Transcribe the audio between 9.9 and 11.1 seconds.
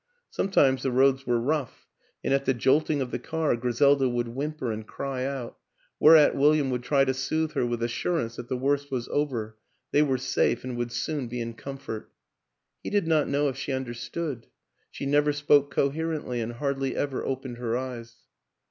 they were safe and would